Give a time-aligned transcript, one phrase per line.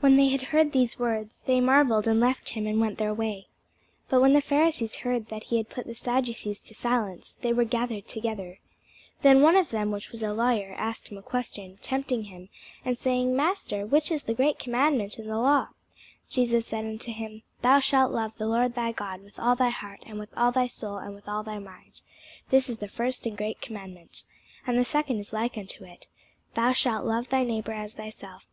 [0.00, 3.48] When they had heard these words, they marvelled, and left him, and went their way.
[4.08, 7.52] But when the Pharisees had heard that he had put the Sadducees to silence, they
[7.52, 8.60] were gathered together.
[9.20, 12.48] Then one of them, which was a lawyer, asked him a question, tempting him,
[12.82, 15.68] and saying, Master, which is the great commandment in the law?
[16.30, 20.00] Jesus said unto him, Thou shalt love the Lord thy God with all thy heart,
[20.06, 22.00] and with all thy soul, and with all thy mind.
[22.48, 24.24] This is the first and great commandment.
[24.66, 26.06] And the second is like unto it,
[26.54, 28.46] Thou shalt love thy neighbour as thyself.